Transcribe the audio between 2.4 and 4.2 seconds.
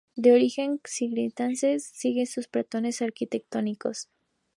patrones arquitectónicos.